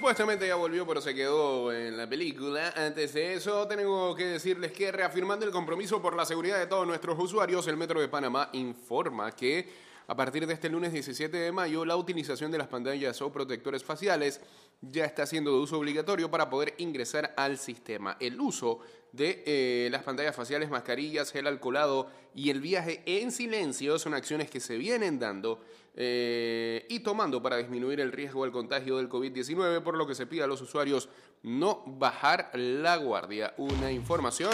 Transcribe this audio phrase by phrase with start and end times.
[0.00, 2.72] Supuestamente ya volvió, pero se quedó en la película.
[2.74, 6.86] Antes de eso, tengo que decirles que reafirmando el compromiso por la seguridad de todos
[6.86, 11.52] nuestros usuarios, el Metro de Panamá informa que a partir de este lunes 17 de
[11.52, 14.40] mayo, la utilización de las pantallas o protectores faciales
[14.80, 18.16] ya está siendo de uso obligatorio para poder ingresar al sistema.
[18.18, 18.80] El uso
[19.12, 24.50] de eh, las pantallas faciales, mascarillas, gel alcoholado y el viaje en silencio son acciones
[24.50, 25.62] que se vienen dando
[25.94, 30.26] eh, y tomando para disminuir el riesgo del contagio del COVID-19, por lo que se
[30.26, 31.08] pide a los usuarios
[31.44, 33.54] no bajar la guardia.
[33.58, 34.50] Una información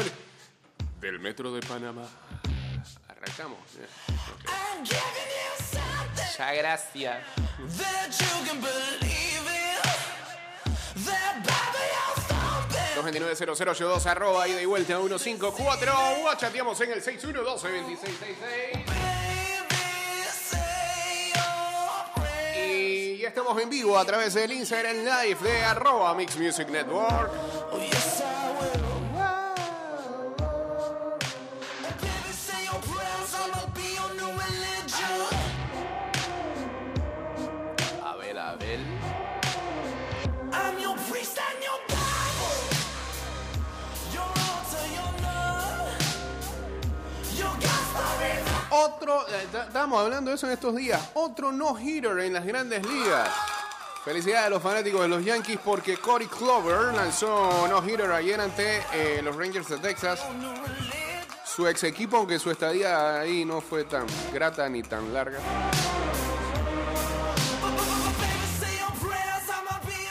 [1.01, 2.07] del Metro de Panamá.
[3.27, 3.59] Arrancamos.
[6.15, 7.19] Muchas gracias.
[12.97, 15.93] 229-0082 arroba ida y vuelta 154
[16.25, 18.85] o chateamos en el 612-2666
[22.59, 27.31] y ya estamos en vivo a través del Instagram Live de arroba Mix Music Network
[48.79, 53.29] Otro, eh, estábamos hablando de eso en estos días, otro no-hitter en las grandes ligas.
[54.05, 59.21] Felicidades a los fanáticos de los Yankees porque Corey Clover lanzó no-hitter ayer ante eh,
[59.23, 60.21] los Rangers de Texas.
[61.45, 65.39] Su ex equipo, aunque su estadía ahí no fue tan grata ni tan larga.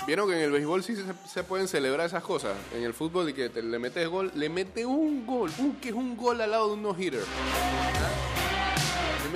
[0.08, 0.96] Vieron que en el béisbol sí
[1.32, 2.54] se, pueden celebrar esas cosas.
[2.74, 5.90] En el fútbol y que te- le metes gol, le metes un gol, un, que
[5.90, 7.24] es un gol al lado de un no-hitter.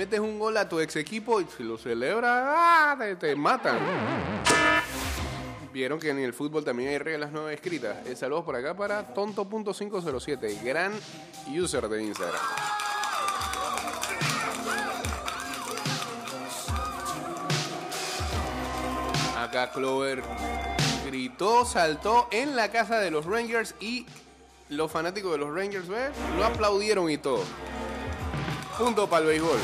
[0.00, 2.96] Metes un gol a tu ex equipo y si lo celebras, ¡ah!
[3.18, 3.78] te, matan.
[5.74, 7.98] Vieron que en el fútbol también hay reglas nuevas escritas.
[8.06, 10.92] Eh, saludos por acá para tonto.507, gran
[11.54, 12.40] user de Instagram.
[19.36, 20.22] Acá Clover
[21.04, 24.06] gritó, saltó en la casa de los Rangers y
[24.70, 25.88] los fanáticos de los Rangers.
[26.38, 27.44] Lo aplaudieron y todo.
[28.78, 29.58] Punto para el béisbol.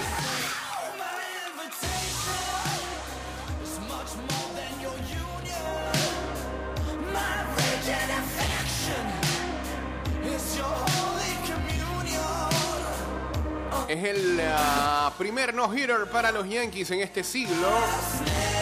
[13.88, 17.68] Es el ah, primer no-hitter para los Yankees en este siglo.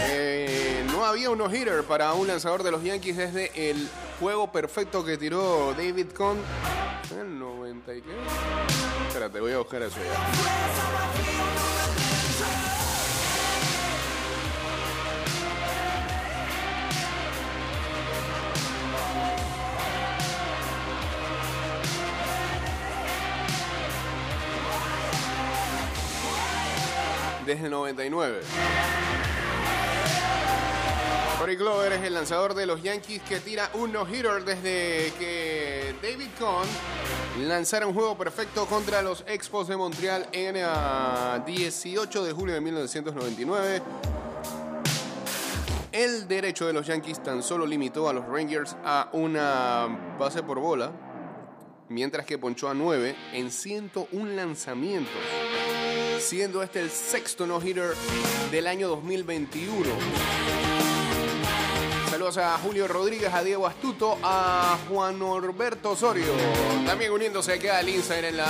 [0.06, 3.88] Eh, no había un no-hitter para un lanzador de los Yankees desde el
[4.20, 6.36] juego perfecto que tiró David Cohn
[7.10, 8.10] en el 90 y qué.
[9.08, 12.03] Espérate, voy a buscar eso ya.
[27.46, 28.40] Desde el 99.
[31.38, 36.28] Corey Glover es el lanzador de los Yankees que tira un no-hitter desde que David
[36.38, 36.66] Cohn
[37.46, 42.60] lanzara un juego perfecto contra los Expos de Montreal en ah, 18 de julio de
[42.62, 43.82] 1999.
[45.92, 50.58] El derecho de los Yankees tan solo limitó a los Rangers a una base por
[50.60, 50.92] bola,
[51.88, 55.12] mientras que ponchó a 9 en 101 lanzamientos,
[56.24, 57.94] siendo este el sexto no-hitter
[58.50, 59.84] del año 2021.
[62.08, 66.32] Saludos a Julio Rodríguez, a Diego Astuto, a Juan Norberto Osorio.
[66.86, 68.44] También uniéndose aquí al Instagram Live.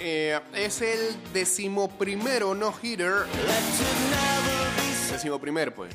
[0.00, 3.26] Eh, es el decimoprimero no-hitter.
[5.18, 5.92] Decimoprimer, pues.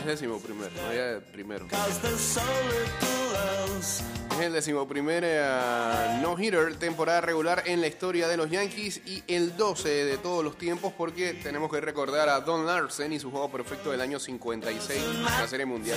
[0.00, 1.68] Es decimoprimer, no ya primero.
[3.78, 4.02] Es
[4.40, 9.88] el decimoprimer eh, no-hitter temporada regular en la historia de los Yankees y el 12
[9.88, 13.92] de todos los tiempos porque tenemos que recordar a Don Larsen y su juego perfecto
[13.92, 15.96] del año 56 en la Serie Mundial.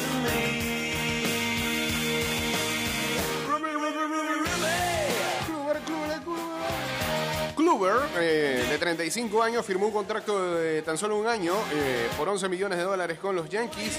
[7.81, 12.49] Eh, de 35 años, firmó un contrato de tan solo un año eh, por 11
[12.49, 13.97] millones de dólares con los Yankees.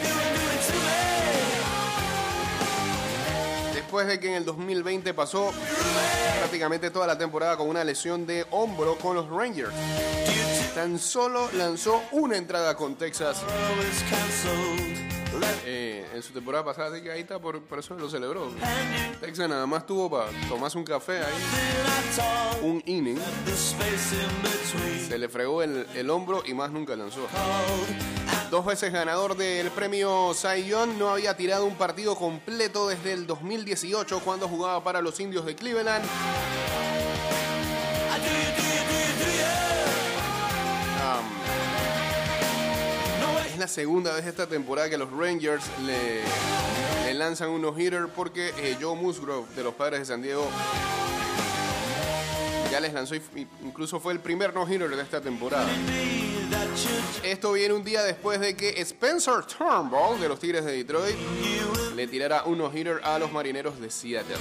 [3.73, 5.51] Después de que en el 2020 pasó
[6.39, 9.73] prácticamente toda la temporada con una lesión de hombro con los Rangers.
[10.75, 13.43] Tan solo lanzó una entrada con Texas
[16.15, 18.51] en su temporada pasada, así que ahí está, por, por eso lo celebró.
[19.21, 21.35] Texas nada más tuvo para tomarse un café ahí,
[22.63, 23.19] un inning,
[25.09, 27.27] se le fregó el, el hombro y más nunca lanzó.
[28.51, 33.27] Dos veces ganador del premio Cy Young, no había tirado un partido completo desde el
[33.27, 36.05] 2018 cuando jugaba para los indios de Cleveland.
[43.61, 46.23] La segunda vez esta temporada que los Rangers le,
[47.05, 50.49] le lanzan unos hitter porque eh, Joe Musgrove de los Padres de San Diego
[52.71, 53.15] ya les lanzó,
[53.63, 55.69] incluso fue el primer no-hitter de esta temporada.
[57.23, 61.17] Esto viene un día después de que Spencer Turnbull de los Tigres de Detroit
[61.95, 64.37] le tirara un no-hitter a los Marineros de Seattle.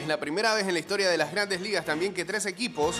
[0.00, 2.96] Es la primera vez en la historia de las grandes ligas también que tres equipos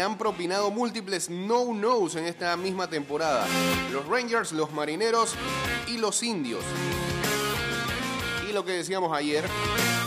[0.00, 3.46] han propinado múltiples no-nos en esta misma temporada.
[3.92, 5.34] Los Rangers, los Marineros
[5.86, 6.64] y los Indios.
[8.48, 9.44] Y lo que decíamos ayer,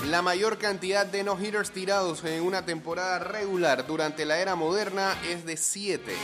[0.08, 5.46] la mayor cantidad de no-hitters tirados en una temporada regular durante la era moderna es
[5.46, 6.16] de 7.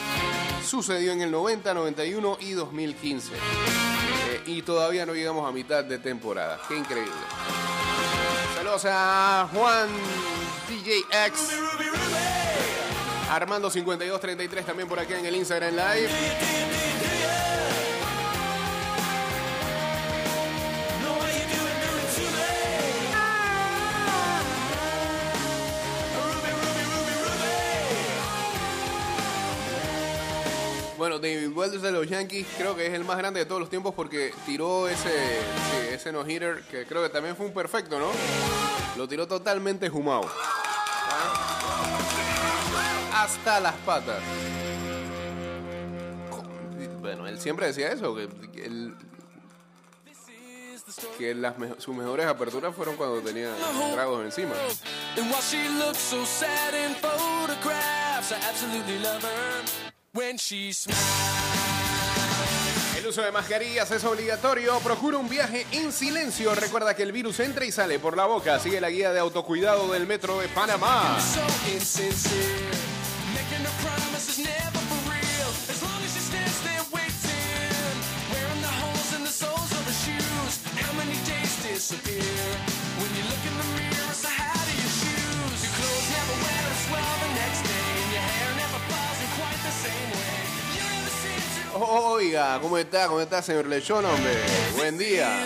[0.66, 3.34] Sucedió en el 90, 91 y 2015.
[3.34, 6.60] Eh, y todavía no llegamos a mitad de temporada.
[6.68, 7.14] Qué increíble.
[8.56, 9.90] Saludos a Juan
[10.68, 11.66] DJX.
[13.30, 16.10] Armando 5233 también por acá en el Instagram Live.
[30.98, 33.69] Bueno, David Wells de los Yankees creo que es el más grande de todos los
[33.69, 35.39] tiempos porque tiró ese,
[35.92, 38.10] ese no-hitter que creo que también fue un perfecto, ¿no?
[38.98, 40.30] Lo tiró totalmente jumado.
[43.25, 44.19] Hasta las patas.
[47.01, 48.95] Bueno, él siempre decía eso, que, que él-
[51.18, 53.50] que las sus mejores aperturas fueron cuando tenía
[53.94, 54.54] tragos encima.
[62.98, 64.80] El uso de mascarillas es obligatorio.
[64.80, 66.56] Procura un viaje en silencio.
[66.56, 68.60] Recuerda que el virus entra y sale por la boca.
[68.60, 71.18] Sigue la guía de autocuidado del Metro de Panamá.
[91.77, 93.07] Oiga, ¿cómo está?
[93.07, 94.42] ¿Cómo está, señor Lechón, hombre?
[94.77, 95.45] Buen día.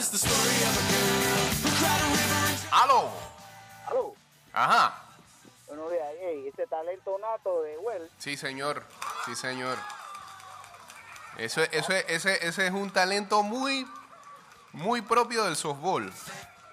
[2.72, 3.10] ¡Aló!
[3.88, 4.14] Aló,
[4.54, 5.02] Ajá.
[5.68, 6.06] buenos días.
[6.22, 8.84] Ey, ese talento nato de Well, Sí, señor.
[9.26, 9.76] Sí, señor.
[11.40, 13.88] Eso, es- eso, es- ese, ese es un talento muy,
[14.72, 16.14] muy propio del softball.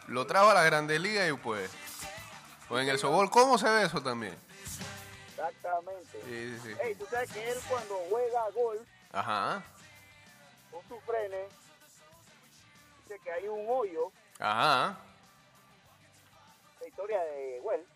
[0.09, 1.70] Lo trajo a la Grandes Ligas y pues...
[2.69, 4.37] Pues en el softball, ¿cómo se ve eso también?
[5.31, 6.20] exactamente.
[6.26, 6.75] Sí, sí, sí.
[6.82, 8.81] Ey, tú sabes que él cuando juega golf
[9.17, 9.63] Ajá.
[10.71, 11.51] con sus frenes,
[13.03, 14.97] dice que hay un hoyo, Ajá.
[16.81, 17.87] la historia de Well,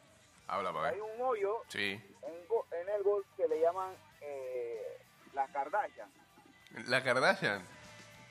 [0.49, 1.03] Habla para hay ver.
[1.03, 2.01] un hoyo Sí.
[2.23, 4.99] en, en el golf que le llaman eh,
[5.35, 6.11] la Kardashian.
[6.87, 7.63] La Kardashian.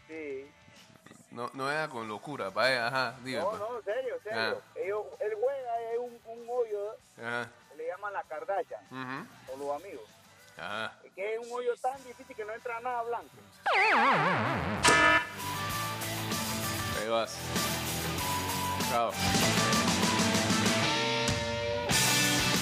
[0.08, 0.50] Sí.
[1.32, 3.16] No, no era con locura, vaya, ajá.
[3.24, 4.62] No, no, en serio, en serio.
[4.76, 7.50] Ellos, él juega y hay un, un hoyo Ajá.
[7.70, 10.10] que le llaman la Kardashian, ujú, o los amigos.
[10.58, 10.98] Ajá.
[11.16, 13.30] Que es un hoyo tan difícil que no entra nada blanco.
[17.02, 17.36] Ahí vas.
[18.90, 19.12] Chao.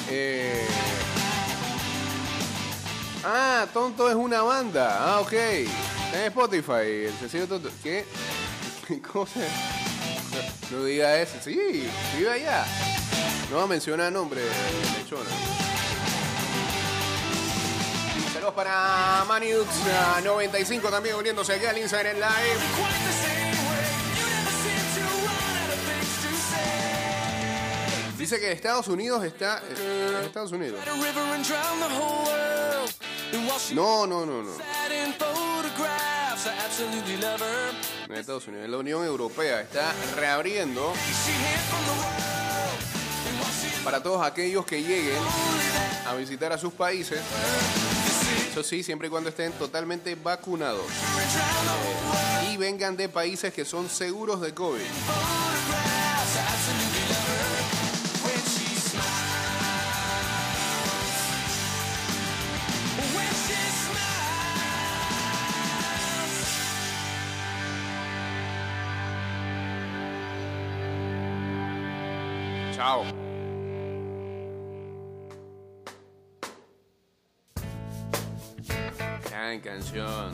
[0.10, 0.68] Eh...
[3.24, 4.98] Ah, Tonto es una banda.
[5.00, 5.34] Ah, ok.
[5.34, 7.70] En Spotify, el sencillo Tonto.
[7.84, 8.06] ¿Qué?
[9.12, 9.40] ¿Cómo se...?
[10.72, 11.38] No, no diga eso.
[11.42, 12.66] Sí, vive allá.
[13.50, 14.42] No va a mencionar nombre,
[14.98, 15.30] lechona.
[18.48, 23.68] Saludos para Maniux ah, 95 también uniéndose aquí al Instagram Live.
[28.18, 29.62] Dice que Estados Unidos está.
[29.78, 30.80] eh, Estados Unidos.
[33.74, 34.52] No, no, no, no.
[38.16, 38.70] Estados Unidos.
[38.70, 40.94] La Unión Europea está reabriendo
[43.84, 45.20] para todos aquellos que lleguen
[46.06, 47.20] a visitar a sus países.
[48.50, 50.86] Eso sí, siempre y cuando estén totalmente vacunados.
[50.86, 54.82] Eh, y vengan de países que son seguros de COVID.
[72.76, 73.17] Chao.
[79.78, 80.32] Canción.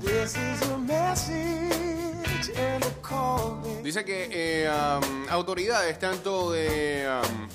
[0.00, 3.82] This is a message and a calling.
[3.82, 7.48] Dice que eh, um, autoridades tanto de um,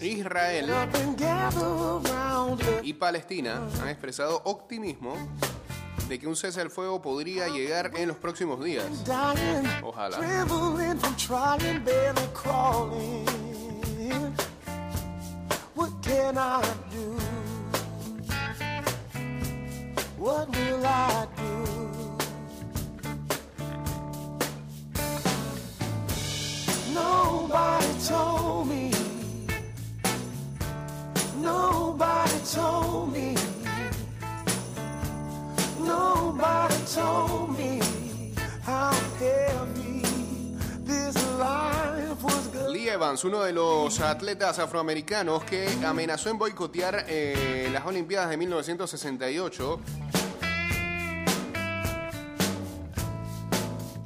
[0.00, 0.70] Israel
[2.82, 5.16] y Palestina han expresado optimismo
[6.08, 8.86] de que un cese al fuego podría llegar en los próximos días.
[9.82, 10.18] Ojalá.
[16.24, 17.06] Can I do?
[20.16, 21.52] What will I do?
[26.94, 28.90] Nobody told me.
[31.42, 33.36] Nobody told me.
[35.78, 37.80] Nobody told me
[38.62, 40.02] how heavy
[40.88, 41.23] this
[42.94, 49.80] Evans, uno de los atletas afroamericanos que amenazó en boicotear eh, las Olimpiadas de 1968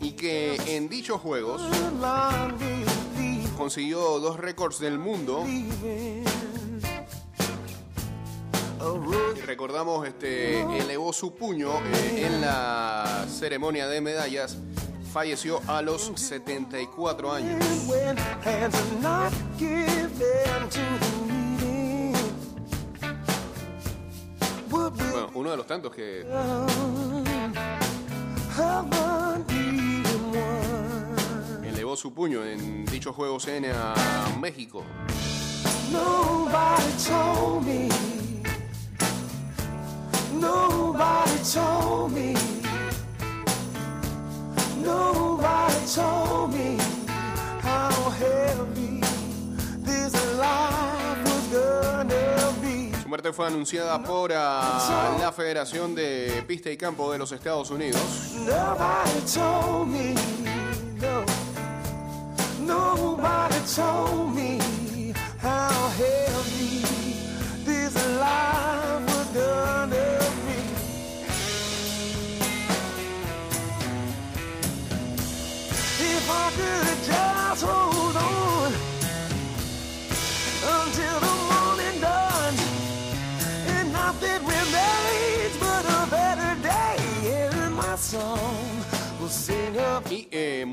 [0.01, 1.61] y que en dichos Juegos
[3.59, 5.45] consiguió dos récords del mundo.
[9.45, 14.57] Recordamos, este, elevó su puño eh, en la ceremonia de medallas.
[15.19, 17.59] Falleció a los 74 años.
[24.71, 26.21] Bueno, uno de los tantos que
[31.65, 33.97] elevó su puño en dichos Juegos en ah,
[34.41, 34.85] México.
[35.91, 37.89] Nobody told me.
[40.39, 42.68] Nobody told me.
[44.89, 46.79] Nobody told me
[47.63, 49.01] how heavy
[49.85, 52.93] this life was gonna be.
[53.03, 57.71] Su muerte fue anunciada por ah, la Federación de Pista y Campo de los Estados
[57.71, 58.01] Unidos.
[58.47, 60.15] Nobody told me.
[61.01, 61.25] No.
[62.61, 64.59] Nobody told me
[65.43, 66.88] how heavy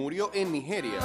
[0.05, 0.99] murió en Nigeria.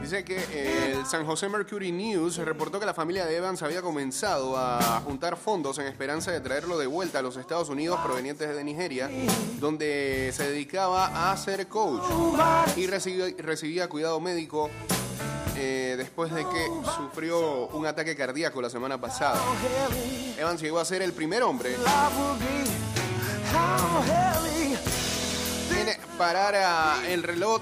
[0.00, 3.82] Dice que eh, el San José Mercury News reportó que la familia de Evans había
[3.82, 8.56] comenzado a juntar fondos en esperanza de traerlo de vuelta a los Estados Unidos provenientes
[8.56, 9.10] de Nigeria,
[9.60, 12.02] donde se dedicaba a ser coach
[12.78, 14.70] y recibía, recibía cuidado médico
[15.56, 19.40] eh, después de que sufrió un ataque cardíaco la semana pasada.
[20.38, 21.74] Evans llegó a ser el primer hombre
[25.70, 26.54] en parar
[27.08, 27.60] el reloj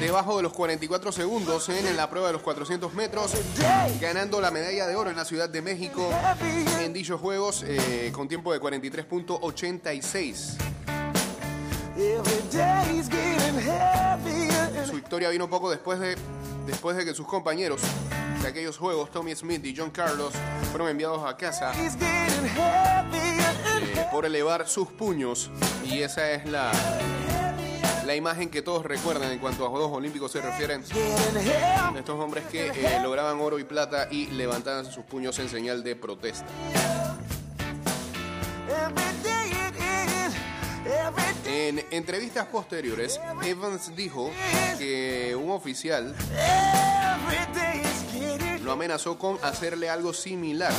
[0.00, 3.32] debajo de los 44 segundos en la prueba de los 400 metros,
[4.00, 6.10] ganando la medalla de oro en la Ciudad de México
[6.80, 10.56] en dichos juegos eh, con tiempo de 43.86.
[11.96, 14.86] every day's getting heavier.
[14.86, 16.16] Su victoria vino poco después de,
[16.66, 17.80] después de que sus compañeros
[18.42, 20.32] de aquellos juegos, Tommy Smith y John Carlos,
[20.70, 21.94] fueron enviados a casa eh,
[24.10, 25.50] por elevar sus puños.
[25.84, 26.72] Y esa es la,
[28.04, 30.82] la imagen que todos recuerdan en cuanto a Juegos Olímpicos se refieren.
[31.96, 35.96] Estos hombres que eh, lograban oro y plata y levantaban sus puños en señal de
[35.96, 36.46] protesta.
[41.72, 44.30] En entrevistas posteriores, Evans dijo
[44.76, 46.14] que un oficial
[48.62, 50.70] lo amenazó con hacerle algo similar.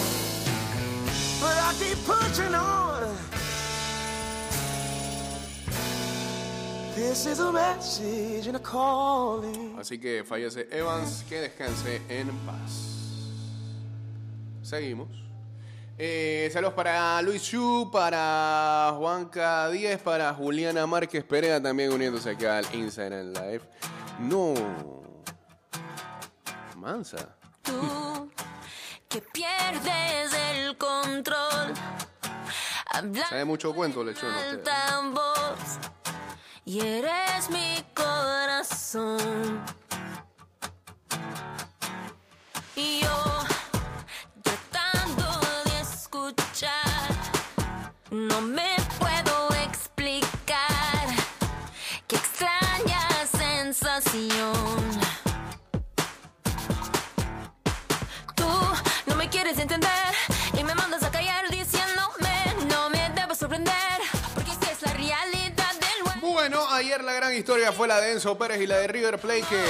[9.79, 13.31] Así que fallece Evans, que descanse en paz.
[14.61, 15.22] Seguimos.
[15.97, 22.57] Eh, saludos para Luis Yu, para Juanca 10, para Juliana Márquez Perea también uniéndose acá
[22.57, 23.61] al Instagram Live.
[24.19, 24.53] No.
[26.77, 27.35] Mansa.
[27.61, 28.29] Tú
[29.07, 31.73] que pierdes el control.
[33.29, 34.29] Sabe mucho cuento, lechón.
[36.65, 39.61] y eres mi corazón.
[48.33, 51.05] No me puedo explicar.
[52.07, 54.81] Qué extraña sensación.
[58.33, 58.49] Tú
[59.05, 59.89] no me quieres entender
[60.57, 63.99] y me mandas a callar diciéndome no me debo sorprender
[64.33, 68.13] porque esta es la realidad del buen Bueno, ayer la gran historia fue la de
[68.13, 69.63] Enzo Pérez y la de River Plate que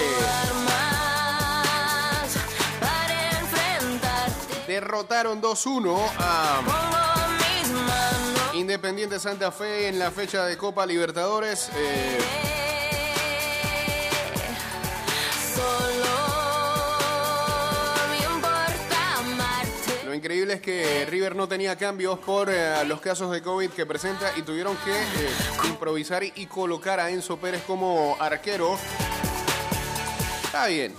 [4.68, 6.93] derrotaron 2-1 a.
[8.56, 11.70] Independiente Santa Fe en la fecha de Copa Libertadores.
[11.76, 12.20] Eh,
[20.06, 23.86] lo increíble es que River no tenía cambios por eh, los casos de COVID que
[23.86, 25.30] presenta y tuvieron que eh,
[25.66, 28.78] improvisar y colocar a Enzo Pérez como arquero.
[30.44, 30.94] Está bien.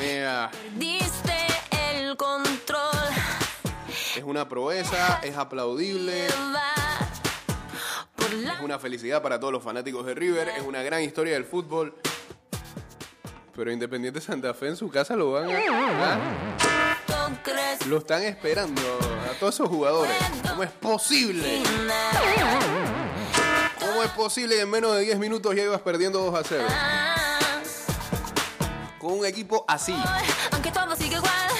[0.00, 0.46] Eh,
[0.76, 1.46] Diste
[1.92, 2.78] el control.
[4.16, 6.28] es una proeza, es aplaudible.
[8.30, 11.94] Es una felicidad para todos los fanáticos de River, es una gran historia del fútbol.
[13.56, 15.58] Pero Independiente Santa Fe en su casa lo van a...
[15.58, 16.96] ¿ah?
[17.06, 18.80] ¿Tú crees Lo están esperando
[19.28, 20.14] a todos esos jugadores.
[20.48, 21.62] ¿Cómo es posible?
[23.80, 26.64] ¿Cómo es posible que en menos de 10 minutos ya ibas perdiendo 2 a 0?
[28.98, 29.96] Con un equipo así.
[30.52, 31.59] Aunque todo sigue igual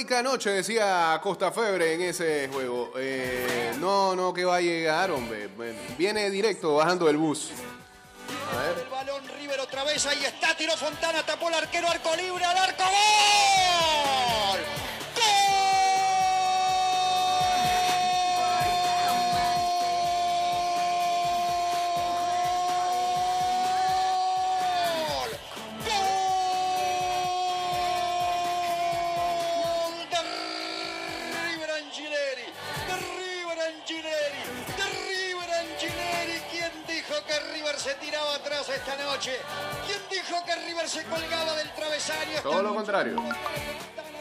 [0.00, 2.92] Heroica noche, decía Costa Febre en ese juego.
[2.96, 5.50] Eh, no, no, que va a llegar, hombre.
[5.98, 7.50] Viene directo bajando del bus.
[8.78, 12.56] El balón River otra vez, ahí está, tiró Fontana, tapó el arquero, arco libre, al
[12.56, 12.82] arco.
[12.82, 14.39] ¡Gol!
[38.74, 39.38] Esta noche?
[39.86, 42.40] ¿Quién dijo que River se colgaba del travesaño?
[42.42, 43.16] Todo lo contrario.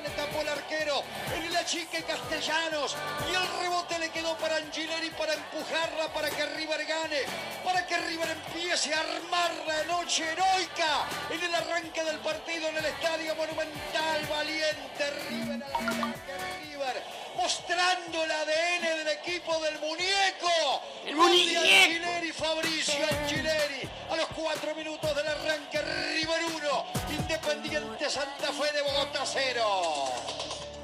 [0.02, 1.04] Le tapó el arquero,
[1.36, 2.96] en la chica Castellanos,
[3.30, 7.20] y el rebote le quedó para Angileri para empujarla, para que River gane,
[7.66, 12.78] para que River empiece a armar la noche heroica en el arranque del partido en
[12.78, 16.34] el Estadio Monumental, valiente River al ataque,
[16.64, 17.04] River,
[17.42, 24.76] mostrando el ADN del equipo del muñeco, el muñeco, Angileri, Fabricio Angileri, a los cuatro
[24.76, 29.62] minutos del arranque, River 1, Independiente Santa Fe de Bogotá 0.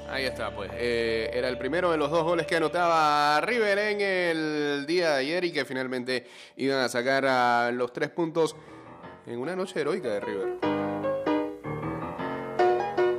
[0.08, 0.70] Ahí está, pues.
[0.74, 5.20] Eh, era el primero de los dos goles que anotaba River en el día de
[5.20, 8.56] ayer y que finalmente iban a sacar a los tres puntos
[9.26, 10.48] en una noche heroica de River.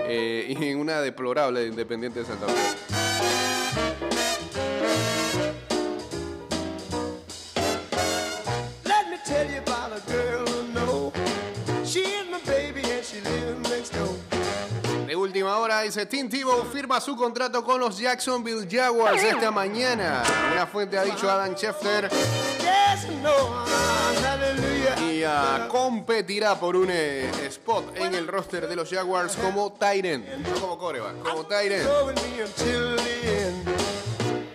[0.09, 3.06] Eh, y en una deplorable de Independiente de Santa Fe.
[15.27, 20.23] Última hora dice Tim Tebow firma su contrato con los Jacksonville Jaguars esta mañana.
[20.51, 22.09] Una fuente ha dicho Adam Schefter.
[22.09, 23.56] Yes, no,
[25.69, 30.77] competirá por un eh, spot en el roster de los Jaguars como Tyren, no como
[30.77, 31.85] coreback, como Tyren.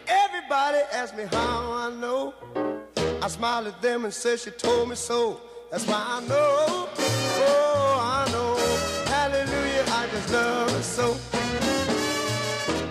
[0.07, 2.35] Everybody asks me how I know.
[3.23, 5.41] I smile at them and say she told me so.
[5.71, 6.89] That's why I know.
[6.99, 8.57] Oh, I know.
[9.07, 11.17] Hallelujah, I just love her so.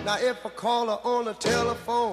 [0.04, 2.12] Now if I call her on the telephone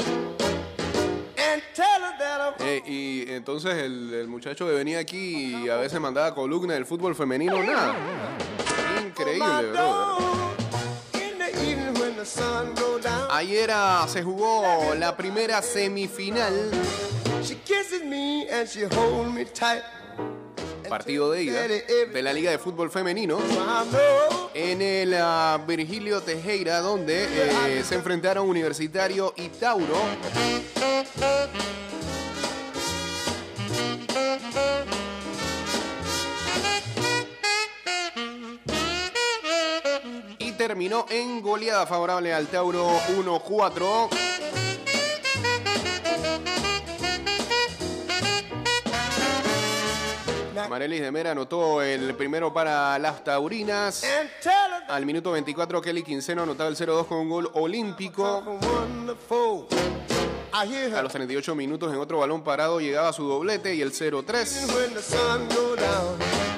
[2.59, 6.85] Eh, y entonces el, el muchacho que venía aquí y a veces mandaba columna del
[6.85, 7.95] fútbol femenino, nada.
[9.05, 9.73] Increíble, my bro.
[9.73, 10.49] door
[11.15, 13.27] in the evening when the sun go down.
[13.31, 13.69] Ayer
[14.07, 16.71] se jugó la primera semifinal,
[20.89, 23.39] partido de ida, de la Liga de Fútbol Femenino.
[24.53, 29.95] En el ah, Virgilio Tejera, donde eh, se enfrentaron Universitario y Tauro.
[40.89, 44.09] Terminó en goleada favorable al Tauro 1-4.
[50.67, 54.03] Marelis de Mera anotó el primero para las taurinas.
[54.87, 58.43] Al minuto 24, Kelly Quinceno anotaba el 0-2 con un gol olímpico.
[60.51, 60.65] A
[61.03, 66.48] los 38 minutos, en otro balón parado, llegaba su doblete y el 0-3.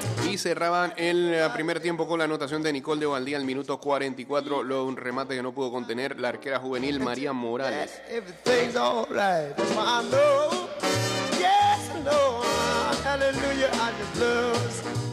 [0.42, 4.64] Cerraban el eh, primer tiempo con la anotación de Nicole de Valdía al minuto 44.
[4.64, 7.92] Luego un remate que no pudo contener la arquera juvenil María Morales.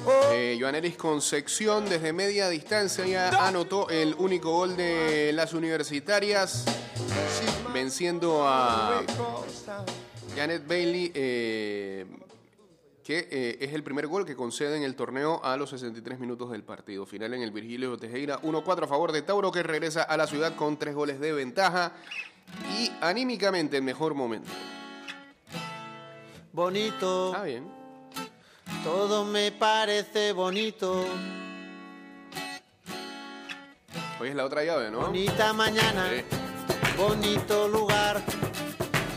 [0.05, 6.65] Oh, Eh, Joanelis Concepción desde media distancia ya anotó el único gol de las universitarias,
[7.71, 9.03] venciendo a.
[10.35, 12.05] Janet Bailey, eh,
[13.09, 16.51] que eh, es el primer gol que concede en el torneo a los 63 minutos
[16.51, 17.07] del partido.
[17.07, 20.55] Final en el Virgilio Tejera, 1-4 a favor de Tauro, que regresa a la ciudad
[20.55, 21.91] con tres goles de ventaja
[22.79, 24.51] y anímicamente en mejor momento.
[26.53, 27.67] Bonito, Está bien.
[28.83, 31.03] todo me parece bonito.
[34.21, 34.99] Hoy es la otra llave, ¿no?
[35.07, 36.23] Bonita mañana, Sí.
[36.95, 38.21] bonito lugar,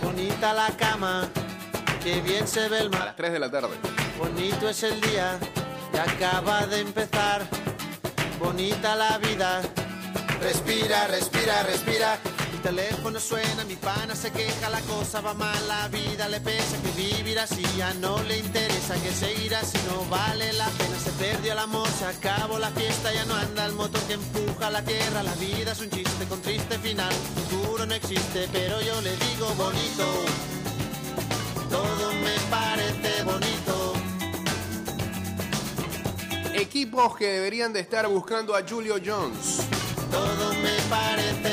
[0.02, 1.28] bonita la cama,
[2.02, 3.04] que bien se ve el A mar.
[3.06, 3.76] las 3 de la tarde.
[4.18, 5.38] Bonito es el día
[5.92, 7.42] que acaba de empezar,
[8.38, 9.62] bonita la vida.
[10.40, 12.18] Respira, respira, respira.
[12.52, 16.76] Mi teléfono suena, mi pana se queja, la cosa va mal, la vida le pesa,
[16.82, 20.96] que vivir así ya no le interesa, que seguir así no vale la pena.
[20.98, 24.70] Se perdió el amor, se acabó la fiesta, ya no anda el motor que empuja
[24.70, 25.22] la tierra.
[25.22, 29.46] La vida es un chiste con triste final, futuro no existe, pero yo le digo
[29.56, 30.61] bonito.
[31.72, 33.94] Todo me parece bonito.
[36.54, 39.66] Equipos que deberían de estar buscando a Julio Jones.
[40.10, 41.51] Todo me parece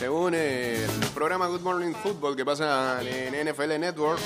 [0.00, 4.18] Según el programa Good Morning Football que pasa en NFL Network,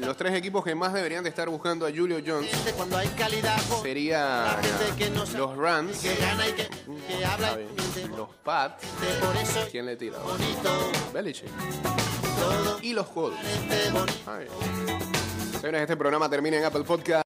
[0.00, 2.50] los tres equipos que más deberían de estar buscando a Julio Jones
[3.82, 4.48] serían
[5.34, 6.68] los Rams, miente.
[8.14, 8.84] los Pats,
[9.70, 10.18] ¿quién le tira?
[11.14, 11.48] Belichick.
[12.82, 13.38] Y los Colts.
[15.58, 17.22] Señores, este programa termina en Apple Podcast.